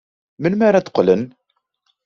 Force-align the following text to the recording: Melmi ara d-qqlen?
Melmi 0.41 0.65
ara 0.67 0.79
d-qqlen? 0.85 1.23